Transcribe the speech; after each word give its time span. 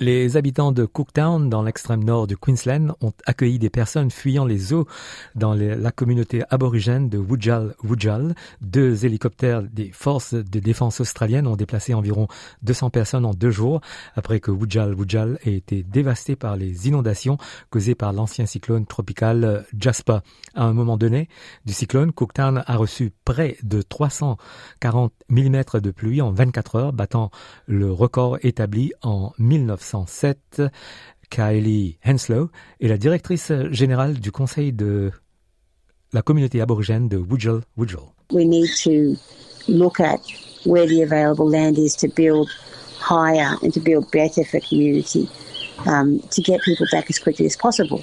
Les 0.00 0.36
habitants 0.36 0.70
de 0.70 0.84
Cooktown, 0.84 1.50
dans 1.50 1.64
l'extrême 1.64 2.04
nord 2.04 2.28
du 2.28 2.36
Queensland, 2.36 2.94
ont 3.00 3.12
accueilli 3.26 3.58
des 3.58 3.68
personnes 3.68 4.12
fuyant 4.12 4.44
les 4.44 4.72
eaux 4.72 4.86
dans 5.34 5.54
la 5.54 5.90
communauté 5.90 6.44
aborigène 6.50 7.08
de 7.08 7.18
Wujal 7.18 7.74
Wujal. 7.82 8.36
Deux 8.60 9.04
hélicoptères 9.04 9.64
des 9.64 9.90
forces 9.90 10.34
de 10.34 10.60
défense 10.60 11.00
australiennes 11.00 11.48
ont 11.48 11.56
déplacé 11.56 11.94
environ 11.94 12.28
200 12.62 12.90
personnes 12.90 13.24
en 13.24 13.34
deux 13.34 13.50
jours 13.50 13.80
après 14.14 14.38
que 14.38 14.52
Wujal 14.52 14.94
Wujal 14.94 15.40
ait 15.44 15.54
été 15.54 15.82
dévasté 15.82 16.36
par 16.36 16.56
les 16.56 16.86
inondations 16.86 17.36
causées 17.70 17.96
par 17.96 18.12
l'ancien 18.12 18.46
cyclone 18.46 18.86
tropical 18.86 19.66
Jasper. 19.76 20.18
À 20.54 20.62
un 20.62 20.74
moment 20.74 20.96
donné 20.96 21.28
du 21.66 21.72
cyclone, 21.72 22.12
Cooktown 22.12 22.62
a 22.64 22.76
reçu 22.76 23.10
près 23.24 23.56
de 23.64 23.82
340 23.82 25.12
mm 25.28 25.62
de 25.82 25.90
pluie 25.90 26.22
en 26.22 26.30
24 26.30 26.76
heures, 26.76 26.92
battant 26.92 27.32
le 27.66 27.90
record 27.90 28.38
établi 28.42 28.92
en 29.02 29.32
1900. 29.40 29.87
1907, 29.92 30.70
Kylie 31.30 31.98
Henslow 32.04 32.50
est 32.80 32.88
la 32.88 32.96
directrice 32.96 33.52
générale 33.70 34.14
du 34.14 34.32
conseil 34.32 34.72
de 34.72 35.10
la 36.12 36.22
communauté 36.22 36.60
aborigène 36.60 37.08
de 37.08 37.16
Wujal 37.16 37.62
Wujal. 37.76 38.12
We 38.32 38.44
need 38.44 38.68
to 38.84 39.16
look 39.68 40.00
at 40.00 40.20
where 40.64 40.86
the 40.86 41.02
available 41.02 41.48
land 41.48 41.78
is 41.78 41.94
to 41.96 42.08
build 42.08 42.48
higher 42.98 43.56
and 43.62 43.72
to 43.72 43.80
build 43.80 44.10
better 44.10 44.44
for 44.44 44.60
community, 44.60 45.28
um, 45.86 46.20
to 46.30 46.42
get 46.42 46.60
people 46.62 46.86
back 46.92 47.10
as 47.10 47.18
quickly 47.18 47.46
as 47.46 47.56
possible. 47.56 48.02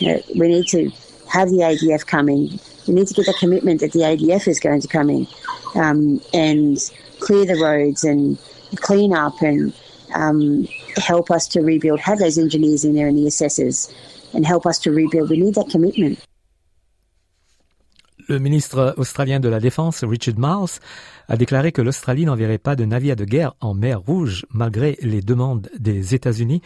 We 0.00 0.48
need 0.48 0.66
to 0.68 0.90
have 1.28 1.50
the 1.50 1.58
ADF 1.58 2.06
come 2.06 2.28
in. 2.28 2.58
We 2.86 2.94
need 2.94 3.08
to 3.08 3.14
get 3.14 3.26
the 3.26 3.34
commitment 3.38 3.80
that 3.80 3.92
the 3.92 4.00
ADF 4.00 4.46
is 4.46 4.60
going 4.60 4.80
to 4.82 4.88
come 4.88 5.10
in 5.10 5.26
um, 5.74 6.20
and 6.32 6.78
clear 7.20 7.46
the 7.46 7.56
roads 7.56 8.04
and 8.04 8.38
clean 8.76 9.14
up 9.14 9.40
and 9.42 9.72
um, 10.14 10.66
help 10.96 11.30
us 11.30 11.48
to 11.48 11.60
rebuild, 11.60 12.00
have 12.00 12.18
those 12.18 12.38
engineers 12.38 12.84
in 12.84 12.94
there 12.94 13.08
and 13.08 13.16
the 13.16 13.26
assessors, 13.26 13.92
and 14.32 14.46
help 14.46 14.66
us 14.66 14.78
to 14.80 14.90
rebuild. 14.90 15.30
We 15.30 15.38
need 15.38 15.54
that 15.54 15.68
commitment. 15.70 16.24
Le 18.28 18.40
ministre 18.40 18.94
australien 18.96 19.38
de 19.38 19.48
la 19.48 19.60
Défense, 19.60 20.02
Richard 20.02 20.36
Marles, 20.36 20.80
a 21.28 21.36
déclaré 21.36 21.70
que 21.70 21.82
l'Australie 21.82 22.24
n'enverrait 22.24 22.58
pas 22.58 22.74
de 22.74 22.84
navires 22.84 23.14
de 23.14 23.24
guerre 23.24 23.54
en 23.60 23.72
mer 23.72 24.00
Rouge 24.00 24.46
malgré 24.50 24.98
les 25.00 25.22
demandes 25.22 25.68
des 25.78 26.14
États-Unis. 26.14 26.60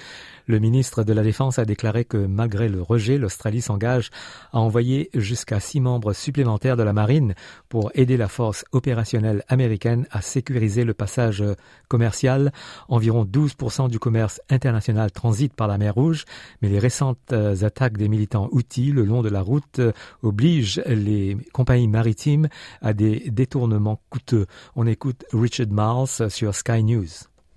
Le 0.47 0.59
ministre 0.59 1.05
de 1.05 1.13
la 1.13 1.23
Défense 1.23 1.59
a 1.59 1.65
déclaré 1.65 2.05
que 2.05 2.17
malgré 2.17 2.69
le 2.69 2.83
rejet, 2.83 3.19
l'Australie 3.19 3.61
s'engage 3.61 4.11
à 4.53 4.59
envoyer 4.59 5.11
jusqu'à 5.15 5.61
six 5.61 5.81
membres 5.81 6.13
supplémentaires 6.15 6.77
de 6.77 6.83
la 6.83 6.93
marine 6.93 7.35
pour 7.69 7.91
aider 7.95 8.17
la 8.17 8.29
force 8.29 8.65
opérationnelle 8.73 9.45
américaine 9.49 10.07
à 10.11 10.23
sécuriser 10.23 10.85
le 10.85 10.95
passage 10.95 11.45
commercial. 11.89 12.53
Environ 12.89 13.25
12% 13.25 13.89
du 13.89 13.99
commerce 13.99 14.41
international 14.49 15.11
transite 15.13 15.55
par 15.55 15.69
la 15.69 15.79
mer 15.79 15.95
Rouge, 15.95 16.25
mais 16.63 16.69
les 16.69 16.79
récentes 16.79 17.33
attaques 17.33 17.99
des 17.99 18.09
militants 18.09 18.49
outils 18.51 18.93
le 18.93 19.05
long 19.05 19.23
de 19.23 19.29
la 19.29 19.43
route 19.43 19.81
obligent 20.23 20.83
les 20.87 21.37
compagnies 21.53 21.89
maritimes 21.89 22.49
à 22.81 22.93
des 22.93 23.31
détournements 23.31 24.03
coûteux. 24.11 24.47
On 24.77 24.87
écoute 24.87 25.25
Richard 25.33 25.69
Miles 25.71 26.31
sur 26.31 26.55
Sky 26.55 26.83
News. 26.83 27.09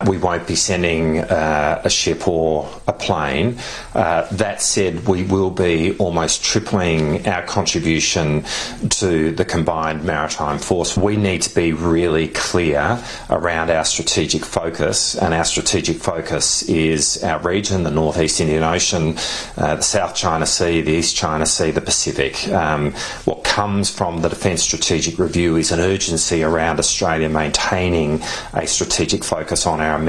We 0.08 0.18
won't 0.18 0.48
be 0.48 0.56
sending 0.56 1.20
uh, 1.20 1.82
a 1.84 1.90
ship 1.90 2.28
or 2.28 2.70
a 2.88 2.94
plane. 2.94 3.58
Uh, 3.94 4.28
that 4.32 4.62
said, 4.62 5.08
we 5.08 5.24
will 5.24 5.52
be 5.52 5.96
almost 5.98 6.44
tripling 6.44 7.26
our 7.28 7.44
contribution 7.44 8.44
to 8.90 9.32
the 9.32 9.46
combined 9.46 10.04
maritime 10.04 10.58
force. 10.58 10.98
We 10.98 11.16
need 11.16 11.42
to 11.44 11.56
be 11.56 11.74
really 11.74 12.28
clear 12.30 13.02
around 13.30 13.70
our 13.70 13.86
strategic 13.86 14.44
focus, 14.44 15.16
and 15.16 15.34
our 15.34 15.46
strategic 15.46 15.98
focus 15.98 16.64
is 16.64 17.24
our 17.24 17.40
region, 17.40 17.84
the 17.84 17.92
Northeast 17.92 18.42
Indian 18.42 18.64
Ocean, 18.64 19.16
uh, 19.58 19.76
the 19.76 19.84
South 19.84 20.16
China 20.16 20.46
Sea, 20.46 20.82
the 20.82 20.92
East 20.92 21.16
China 21.16 21.46
Sea, 21.46 21.72
the 21.72 21.82
Pacific. 21.82 22.48
Um, 22.50 22.92
what 23.26 23.44
comes 23.44 23.90
from 23.90 24.22
the 24.22 24.30
Defence 24.30 24.64
Strategic 24.64 25.20
Review 25.20 25.56
is 25.56 25.72
an 25.72 25.80
urgency 25.80 26.44
around 26.44 26.80
Australia 26.80 27.30
maintaining 27.30 28.22
a 28.54 28.68
strategic 28.68 29.24
focus 29.24 29.66
on 29.66 29.80
our 29.84 30.00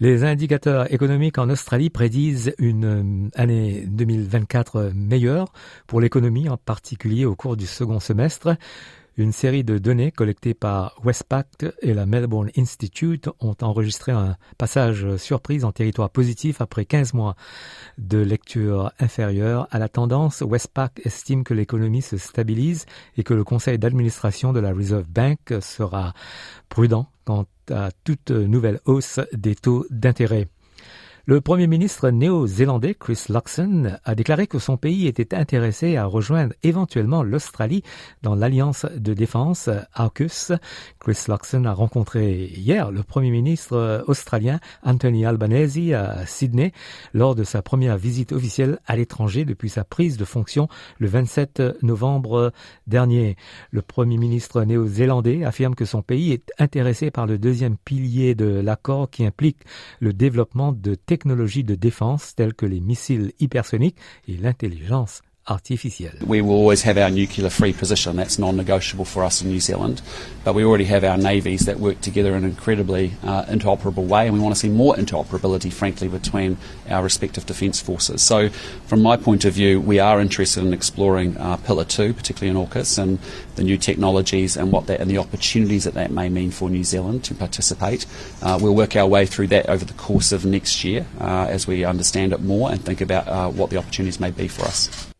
Les 0.00 0.24
indicateurs 0.24 0.92
économiques 0.92 1.38
en 1.38 1.48
Australie 1.50 1.88
prédisent 1.88 2.52
une 2.58 2.84
euh, 2.84 3.28
année 3.34 3.84
2024 3.86 4.90
meilleure 4.94 5.52
pour 5.86 6.00
l'économie, 6.00 6.48
en 6.48 6.56
particulier 6.56 7.24
au 7.24 7.36
cours 7.36 7.56
du 7.56 7.66
second 7.66 8.00
semestre. 8.00 8.56
Une 9.16 9.30
série 9.30 9.62
de 9.62 9.78
données 9.78 10.10
collectées 10.10 10.54
par 10.54 10.96
Westpac 11.04 11.46
et 11.82 11.94
la 11.94 12.04
Melbourne 12.04 12.50
Institute 12.56 13.28
ont 13.38 13.54
enregistré 13.62 14.10
un 14.10 14.36
passage 14.58 15.16
surprise 15.16 15.64
en 15.64 15.70
territoire 15.70 16.10
positif 16.10 16.60
après 16.60 16.84
15 16.84 17.14
mois 17.14 17.36
de 17.96 18.18
lecture 18.18 18.92
inférieure 18.98 19.68
à 19.70 19.78
la 19.78 19.88
tendance. 19.88 20.42
Westpac 20.42 21.00
estime 21.04 21.44
que 21.44 21.54
l'économie 21.54 22.02
se 22.02 22.16
stabilise 22.16 22.86
et 23.16 23.22
que 23.22 23.34
le 23.34 23.44
conseil 23.44 23.78
d'administration 23.78 24.52
de 24.52 24.58
la 24.58 24.72
Reserve 24.72 25.06
Bank 25.08 25.38
sera 25.60 26.12
prudent 26.68 27.06
quant 27.24 27.46
à 27.70 27.90
toute 28.02 28.32
nouvelle 28.32 28.80
hausse 28.84 29.20
des 29.32 29.54
taux 29.54 29.86
d'intérêt. 29.90 30.48
Le 31.26 31.40
Premier 31.40 31.66
ministre 31.66 32.10
néo-zélandais 32.10 32.94
Chris 32.94 33.24
Luxon 33.30 33.96
a 34.04 34.14
déclaré 34.14 34.46
que 34.46 34.58
son 34.58 34.76
pays 34.76 35.06
était 35.06 35.34
intéressé 35.34 35.96
à 35.96 36.04
rejoindre 36.04 36.52
éventuellement 36.62 37.22
l'Australie 37.22 37.82
dans 38.20 38.34
l'alliance 38.34 38.84
de 38.94 39.14
défense 39.14 39.70
AUKUS. 39.94 40.52
Chris 41.00 41.24
Luxon 41.28 41.64
a 41.64 41.72
rencontré 41.72 42.52
hier 42.54 42.90
le 42.90 43.02
Premier 43.02 43.30
ministre 43.30 44.04
australien 44.06 44.60
Anthony 44.82 45.24
Albanese 45.24 45.94
à 45.94 46.26
Sydney 46.26 46.72
lors 47.14 47.34
de 47.34 47.42
sa 47.44 47.62
première 47.62 47.96
visite 47.96 48.32
officielle 48.32 48.78
à 48.86 48.94
l'étranger 48.94 49.46
depuis 49.46 49.70
sa 49.70 49.82
prise 49.82 50.18
de 50.18 50.26
fonction 50.26 50.68
le 50.98 51.06
27 51.06 51.82
novembre 51.82 52.52
dernier. 52.86 53.36
Le 53.70 53.80
Premier 53.80 54.18
ministre 54.18 54.62
néo-zélandais 54.62 55.42
affirme 55.42 55.74
que 55.74 55.86
son 55.86 56.02
pays 56.02 56.32
est 56.32 56.52
intéressé 56.58 57.10
par 57.10 57.24
le 57.24 57.38
deuxième 57.38 57.78
pilier 57.78 58.34
de 58.34 58.60
l'accord 58.60 59.08
qui 59.08 59.24
implique 59.24 59.60
le 60.00 60.12
développement 60.12 60.72
de 60.72 60.94
de 61.64 61.74
défense 61.74 62.34
telles 62.34 62.54
que 62.54 62.66
les 62.66 62.80
missiles 62.80 63.32
hypersoniques 63.40 63.98
et 64.28 64.36
l'intelligence 64.36 65.22
artificielle. 65.48 66.22
We 66.22 66.40
will 66.40 66.54
always 66.54 66.82
have 66.82 66.96
our 66.96 67.10
nuclear 67.10 67.50
free 67.50 67.72
position. 67.72 68.16
That's 68.16 68.38
non-negotiable 68.38 69.04
for 69.04 69.22
us 69.24 69.42
in 69.42 69.48
New 69.48 69.60
Zealand. 69.60 70.00
But 70.42 70.54
we 70.54 70.64
already 70.64 70.84
have 70.84 71.04
our 71.04 71.18
navies 71.18 71.66
that 71.66 71.78
work 71.78 72.00
together 72.00 72.34
in 72.34 72.44
an 72.44 72.50
incredibly 72.50 73.12
uh, 73.22 73.44
interoperable 73.44 74.06
way, 74.06 74.26
and 74.26 74.34
we 74.34 74.40
want 74.40 74.54
to 74.54 74.60
see 74.60 74.70
more 74.70 74.94
interoperability, 74.94 75.72
frankly, 75.72 76.08
between 76.08 76.56
our 76.88 77.02
respective 77.02 77.46
defence 77.46 77.80
forces. 77.80 78.22
So, 78.22 78.48
from 78.86 79.02
my 79.02 79.16
point 79.16 79.44
of 79.44 79.54
view, 79.54 79.80
we 79.80 79.98
are 79.98 80.20
interested 80.20 80.64
in 80.64 80.72
exploring 80.72 81.36
uh, 81.36 81.56
Pillar 81.58 81.84
2, 81.84 82.14
particularly 82.14 82.58
in 82.58 82.66
AUKUS, 82.66 82.98
and 82.98 83.18
the 83.56 83.64
new 83.64 83.76
technologies 83.76 84.56
and 84.56 84.72
what 84.72 84.86
that 84.86 85.00
and 85.00 85.10
the 85.10 85.18
opportunities 85.18 85.84
that 85.84 85.94
that 85.94 86.10
may 86.10 86.28
mean 86.28 86.50
for 86.50 86.70
New 86.70 86.84
Zealand 86.84 87.24
to 87.24 87.34
participate. 87.34 88.06
Uh, 88.42 88.58
we'll 88.60 88.74
work 88.74 88.96
our 88.96 89.06
way 89.06 89.26
through 89.26 89.48
that 89.48 89.68
over 89.68 89.84
the 89.84 89.94
course 89.94 90.32
of 90.32 90.44
next 90.44 90.84
year 90.84 91.06
uh, 91.20 91.46
as 91.48 91.66
we 91.66 91.84
understand 91.84 92.32
it 92.32 92.40
more 92.40 92.70
and 92.70 92.84
think 92.84 93.00
about 93.00 93.28
uh, 93.28 93.48
what 93.50 93.70
the 93.70 93.76
opportunities 93.76 94.18
may 94.18 94.30
be 94.30 94.48
for 94.48 94.62
us. 94.62 95.13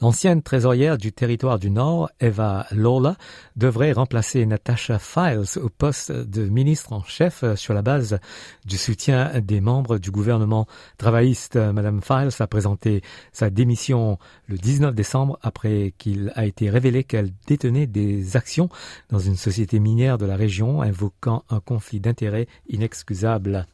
L'ancienne 0.00 0.42
trésorière 0.42 0.96
du 0.96 1.10
territoire 1.10 1.58
du 1.58 1.70
Nord, 1.70 2.08
Eva 2.20 2.66
Lola, 2.70 3.16
devrait 3.56 3.90
remplacer 3.90 4.46
Natasha 4.46 5.00
Files 5.00 5.58
au 5.60 5.68
poste 5.68 6.12
de 6.12 6.44
ministre 6.44 6.92
en 6.92 7.02
chef 7.02 7.44
sur 7.56 7.74
la 7.74 7.82
base 7.82 8.20
du 8.64 8.78
soutien 8.78 9.40
des 9.40 9.60
membres 9.60 9.98
du 9.98 10.12
gouvernement 10.12 10.68
travailliste. 10.98 11.56
Madame 11.56 12.00
Files 12.00 12.30
a 12.38 12.46
présenté 12.46 13.02
sa 13.32 13.50
démission 13.50 14.18
le 14.46 14.56
19 14.56 14.94
décembre 14.94 15.36
après 15.42 15.92
qu'il 15.98 16.32
a 16.36 16.46
été 16.46 16.70
révélé 16.70 17.02
qu'elle 17.02 17.32
détenait 17.48 17.88
des 17.88 18.36
actions 18.36 18.68
dans 19.10 19.18
une 19.18 19.36
société 19.36 19.80
minière 19.80 20.16
de 20.16 20.26
la 20.26 20.36
région 20.36 20.80
invoquant 20.80 21.42
un 21.50 21.58
conflit 21.58 21.98
d'intérêts 21.98 22.46
inexcusable. 22.68 23.66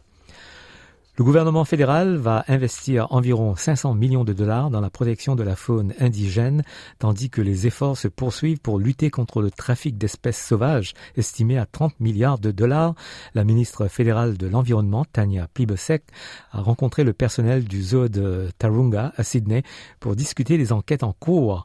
Le 1.16 1.22
gouvernement 1.22 1.64
fédéral 1.64 2.16
va 2.16 2.44
investir 2.48 3.06
environ 3.10 3.54
500 3.54 3.94
millions 3.94 4.24
de 4.24 4.32
dollars 4.32 4.68
dans 4.68 4.80
la 4.80 4.90
protection 4.90 5.36
de 5.36 5.44
la 5.44 5.54
faune 5.54 5.94
indigène, 6.00 6.64
tandis 6.98 7.30
que 7.30 7.40
les 7.40 7.68
efforts 7.68 7.96
se 7.96 8.08
poursuivent 8.08 8.58
pour 8.58 8.80
lutter 8.80 9.10
contre 9.10 9.40
le 9.40 9.52
trafic 9.52 9.96
d'espèces 9.96 10.44
sauvages, 10.44 10.92
estimé 11.16 11.56
à 11.56 11.66
30 11.66 12.00
milliards 12.00 12.40
de 12.40 12.50
dollars. 12.50 12.96
La 13.36 13.44
ministre 13.44 13.86
fédérale 13.86 14.36
de 14.36 14.48
l'Environnement, 14.48 15.04
Tania 15.04 15.46
Plibersek, 15.54 16.02
a 16.50 16.60
rencontré 16.60 17.04
le 17.04 17.12
personnel 17.12 17.62
du 17.62 17.80
zoo 17.80 18.08
de 18.08 18.48
Tarunga 18.58 19.12
à 19.16 19.22
Sydney 19.22 19.62
pour 20.00 20.16
discuter 20.16 20.58
des 20.58 20.72
enquêtes 20.72 21.04
en 21.04 21.12
cours. 21.12 21.64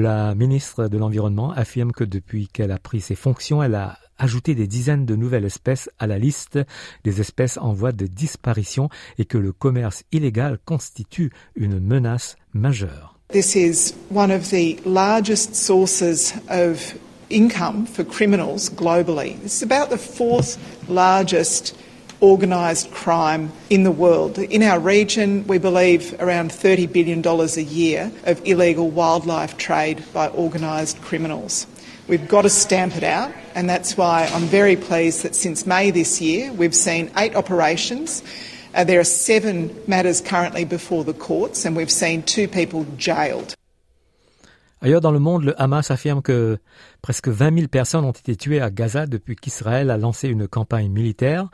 La 0.00 0.34
ministre 0.34 0.88
de 0.88 0.96
l'Environnement 0.96 1.52
affirme 1.52 1.92
que 1.92 2.02
depuis 2.02 2.48
qu'elle 2.48 2.72
a 2.72 2.78
pris 2.78 3.02
ses 3.02 3.14
fonctions, 3.14 3.62
elle 3.62 3.74
a 3.74 3.98
ajouté 4.16 4.54
des 4.54 4.66
dizaines 4.66 5.04
de 5.04 5.16
nouvelles 5.16 5.44
espèces 5.44 5.90
à 5.98 6.06
la 6.06 6.18
liste 6.18 6.58
des 7.04 7.20
espèces 7.20 7.58
en 7.58 7.74
voie 7.74 7.92
de 7.92 8.06
disparition 8.06 8.88
et 9.18 9.26
que 9.26 9.36
le 9.36 9.52
commerce 9.52 10.04
illégal 10.10 10.58
constitue 10.64 11.30
une 11.56 11.78
menace 11.78 12.36
majeure. 12.54 13.18
This 13.28 13.54
is 13.54 13.94
one 14.10 14.30
of 14.30 14.48
the 14.48 14.78
largest 14.86 15.54
sources 15.54 16.32
of 16.48 16.94
income 17.28 17.84
for 17.84 18.02
criminals 18.02 18.70
globally. 18.70 19.36
It's 19.44 19.62
about 19.62 19.90
the 19.90 19.98
fourth 19.98 20.56
largest 20.88 21.76
organised 22.22 22.90
crime 22.92 23.52
in 23.68 23.82
the 23.82 23.90
world. 23.90 24.38
In 24.38 24.62
our 24.62 24.78
region, 24.78 25.44
we 25.46 25.58
believe 25.58 26.14
around 26.20 26.50
$30 26.50 26.90
billion 26.92 27.26
a 27.26 27.60
year 27.60 28.12
of 28.24 28.40
illegal 28.46 28.88
wildlife 28.88 29.58
trade 29.58 30.02
by 30.12 30.28
organised 30.30 31.02
criminals. 31.02 31.66
We've 32.08 32.26
got 32.28 32.42
to 32.42 32.50
stamp 32.50 32.96
it 32.96 33.04
out, 33.04 33.32
and 33.54 33.68
that's 33.68 33.96
why 33.96 34.30
I'm 34.32 34.44
very 34.44 34.76
pleased 34.76 35.22
that 35.24 35.34
since 35.34 35.66
May 35.66 35.90
this 35.90 36.20
year, 36.20 36.52
we've 36.52 36.74
seen 36.74 37.10
eight 37.16 37.34
operations. 37.34 38.22
Uh, 38.74 38.84
there 38.84 39.00
are 39.00 39.04
seven 39.04 39.70
matters 39.86 40.20
currently 40.20 40.64
before 40.64 41.04
the 41.04 41.12
courts, 41.12 41.64
and 41.64 41.76
we've 41.76 41.90
seen 41.90 42.22
two 42.22 42.48
people 42.48 42.86
jailed. 42.96 43.54
Ailleurs 44.80 45.00
dans 45.00 45.12
le 45.12 45.20
monde, 45.20 45.44
le 45.44 45.54
Hamas 45.62 45.92
affirme 45.92 46.22
que 46.22 46.58
presque 47.02 47.28
20 47.28 47.54
000 47.54 47.68
personnes 47.68 48.04
ont 48.04 48.10
été 48.10 48.34
tuées 48.34 48.60
à 48.60 48.68
Gaza 48.68 49.06
depuis 49.06 49.36
qu'Israël 49.36 49.90
a 49.92 49.96
lancé 49.96 50.28
une 50.28 50.48
campagne 50.48 50.90
militaire 50.90 51.50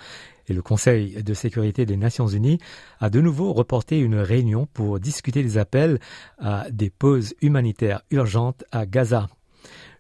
et 0.48 0.52
le 0.54 0.62
Conseil 0.62 1.22
de 1.22 1.34
sécurité 1.34 1.86
des 1.86 1.96
Nations 1.96 2.26
Unies 2.26 2.58
a 3.00 3.10
de 3.10 3.20
nouveau 3.20 3.52
reporté 3.52 3.98
une 3.98 4.16
réunion 4.16 4.66
pour 4.66 5.00
discuter 5.00 5.42
des 5.42 5.58
appels 5.58 5.98
à 6.38 6.70
des 6.70 6.90
pauses 6.90 7.34
humanitaires 7.40 8.02
urgentes 8.10 8.64
à 8.72 8.86
Gaza. 8.86 9.28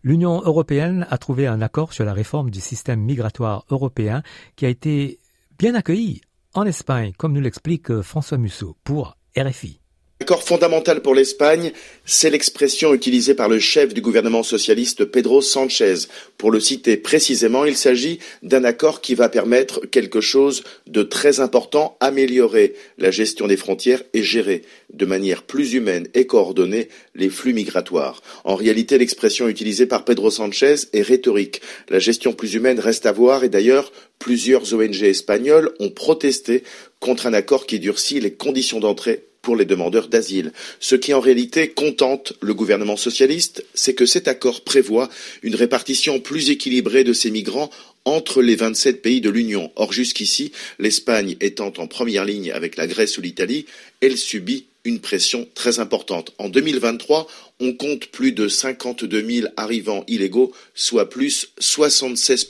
L'Union 0.02 0.40
européenne 0.42 1.06
a 1.10 1.18
trouvé 1.18 1.46
un 1.46 1.60
accord 1.60 1.92
sur 1.92 2.04
la 2.04 2.12
réforme 2.12 2.50
du 2.50 2.60
système 2.60 3.00
migratoire 3.00 3.64
européen 3.70 4.22
qui 4.56 4.66
a 4.66 4.68
été 4.68 5.18
bien 5.58 5.74
accueilli 5.74 6.20
en 6.54 6.64
Espagne, 6.64 7.12
comme 7.16 7.32
nous 7.32 7.40
l'explique 7.40 8.00
François 8.02 8.38
Musso 8.38 8.76
pour 8.84 9.16
RFI. 9.36 9.80
L'accord 10.20 10.42
fondamental 10.42 11.00
pour 11.00 11.14
l'Espagne, 11.14 11.70
c'est 12.04 12.28
l'expression 12.28 12.92
utilisée 12.92 13.34
par 13.34 13.48
le 13.48 13.60
chef 13.60 13.94
du 13.94 14.00
gouvernement 14.00 14.42
socialiste 14.42 15.04
Pedro 15.04 15.40
Sanchez. 15.40 15.94
Pour 16.38 16.50
le 16.50 16.58
citer 16.58 16.96
précisément, 16.96 17.64
il 17.64 17.76
s'agit 17.76 18.18
d'un 18.42 18.64
accord 18.64 19.00
qui 19.00 19.14
va 19.14 19.28
permettre 19.28 19.86
quelque 19.86 20.20
chose 20.20 20.64
de 20.88 21.04
très 21.04 21.38
important, 21.38 21.96
améliorer 22.00 22.74
la 22.98 23.12
gestion 23.12 23.46
des 23.46 23.56
frontières 23.56 24.02
et 24.12 24.24
gérer 24.24 24.62
de 24.92 25.06
manière 25.06 25.44
plus 25.44 25.74
humaine 25.74 26.08
et 26.14 26.26
coordonnée 26.26 26.88
les 27.14 27.30
flux 27.30 27.54
migratoires. 27.54 28.20
En 28.42 28.56
réalité, 28.56 28.98
l'expression 28.98 29.46
utilisée 29.46 29.86
par 29.86 30.04
Pedro 30.04 30.32
Sanchez 30.32 30.74
est 30.94 31.02
rhétorique. 31.02 31.62
La 31.90 32.00
gestion 32.00 32.32
plus 32.32 32.54
humaine 32.54 32.80
reste 32.80 33.06
à 33.06 33.12
voir 33.12 33.44
et 33.44 33.48
d'ailleurs, 33.48 33.92
plusieurs 34.18 34.74
ONG 34.74 35.04
espagnoles 35.04 35.72
ont 35.78 35.90
protesté 35.90 36.64
contre 36.98 37.28
un 37.28 37.34
accord 37.34 37.66
qui 37.66 37.78
durcit 37.78 38.18
les 38.18 38.34
conditions 38.34 38.80
d'entrée 38.80 39.27
pour 39.42 39.56
les 39.56 39.64
demandeurs 39.64 40.08
d'asile. 40.08 40.52
Ce 40.80 40.94
qui 40.94 41.14
en 41.14 41.20
réalité 41.20 41.68
contente 41.68 42.32
le 42.40 42.54
gouvernement 42.54 42.96
socialiste, 42.96 43.64
c'est 43.74 43.94
que 43.94 44.06
cet 44.06 44.28
accord 44.28 44.62
prévoit 44.62 45.08
une 45.42 45.54
répartition 45.54 46.20
plus 46.20 46.50
équilibrée 46.50 47.04
de 47.04 47.12
ces 47.12 47.30
migrants 47.30 47.70
entre 48.08 48.40
les 48.40 48.56
27 48.56 49.02
pays 49.02 49.20
de 49.20 49.28
l'Union. 49.28 49.70
Or, 49.76 49.92
jusqu'ici, 49.92 50.52
l'Espagne 50.78 51.36
étant 51.40 51.72
en 51.76 51.86
première 51.86 52.24
ligne 52.24 52.50
avec 52.52 52.76
la 52.76 52.86
Grèce 52.86 53.18
ou 53.18 53.20
l'Italie, 53.20 53.66
elle 54.00 54.16
subit 54.16 54.64
une 54.84 55.00
pression 55.00 55.46
très 55.54 55.78
importante. 55.80 56.32
En 56.38 56.48
2023, 56.48 57.26
on 57.60 57.74
compte 57.74 58.06
plus 58.06 58.32
de 58.32 58.48
52 58.48 59.28
000 59.28 59.48
arrivants 59.56 60.04
illégaux, 60.06 60.52
soit 60.74 61.10
plus 61.10 61.48
76 61.58 62.48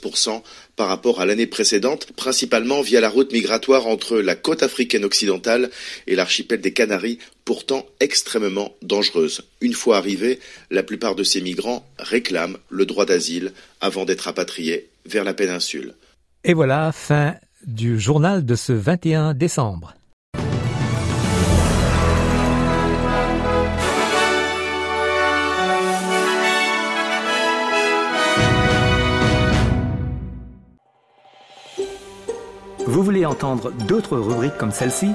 par 0.77 0.87
rapport 0.87 1.19
à 1.19 1.25
l'année 1.25 1.47
précédente, 1.47 2.07
principalement 2.15 2.81
via 2.81 3.01
la 3.01 3.09
route 3.09 3.33
migratoire 3.33 3.87
entre 3.87 4.19
la 4.19 4.35
côte 4.35 4.63
africaine 4.63 5.03
occidentale 5.03 5.69
et 6.07 6.15
l'archipel 6.15 6.61
des 6.61 6.71
Canaries, 6.71 7.19
pourtant 7.43 7.85
extrêmement 7.99 8.77
dangereuse. 8.81 9.41
Une 9.59 9.73
fois 9.73 9.97
arrivés, 9.97 10.39
la 10.71 10.83
plupart 10.83 11.15
de 11.15 11.23
ces 11.23 11.41
migrants 11.41 11.85
réclament 11.97 12.57
le 12.69 12.85
droit 12.85 13.05
d'asile 13.05 13.51
avant 13.81 14.05
d'être 14.05 14.21
rapatriés 14.21 14.87
vers 15.09 15.23
la 15.23 15.33
péninsule. 15.33 15.93
Et 16.43 16.53
voilà, 16.53 16.91
fin 16.91 17.35
du 17.65 17.99
journal 17.99 18.45
de 18.45 18.55
ce 18.55 18.71
21 18.71 19.33
décembre. 19.33 19.95
Vous 32.85 33.03
voulez 33.03 33.25
entendre 33.25 33.71
d'autres 33.87 34.17
rubriques 34.17 34.57
comme 34.57 34.71
celle-ci? 34.71 35.11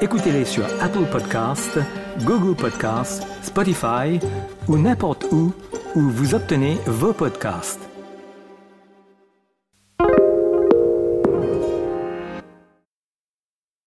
Écoutez-les 0.00 0.44
sur 0.44 0.64
Apple 0.80 1.06
Podcasts, 1.10 1.78
Google 2.20 2.54
Podcasts, 2.54 3.26
Spotify 3.42 4.20
ou 4.68 4.78
n'importe 4.78 5.26
où 5.32 5.52
où 5.96 6.00
vous 6.00 6.34
obtenez 6.34 6.76
vos 6.86 7.12
podcasts. 7.12 7.85